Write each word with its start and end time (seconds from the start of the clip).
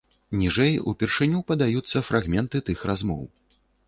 Ніжэй 0.43 0.71
упершыню 0.91 1.41
падаюцца 1.51 2.01
фрагменты 2.07 2.63
тых 2.71 2.79
размоў. 2.93 3.21